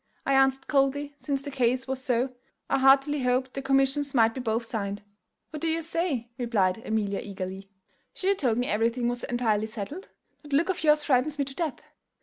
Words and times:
I 0.25 0.33
answered 0.33 0.65
coldly, 0.67 1.13
since 1.19 1.43
the 1.43 1.51
case 1.51 1.87
was 1.87 2.03
so, 2.03 2.33
I 2.71 2.79
heartily 2.79 3.21
hoped 3.21 3.53
the 3.53 3.61
commissions 3.61 4.15
might 4.15 4.33
be 4.33 4.41
both 4.41 4.65
signed. 4.65 5.03
'What 5.51 5.61
do 5.61 5.67
you 5.67 5.83
say?' 5.83 6.31
replied 6.39 6.81
Amelia 6.83 7.19
eagerly; 7.19 7.69
'sure 8.15 8.31
you 8.31 8.35
told 8.35 8.57
me 8.57 8.65
everything 8.65 9.07
was 9.07 9.23
entirely 9.25 9.67
settled. 9.67 10.07
That 10.41 10.53
look 10.53 10.69
of 10.69 10.83
yours 10.83 11.03
frightens 11.03 11.37
me 11.37 11.45
to 11.45 11.53
death. 11.53 11.81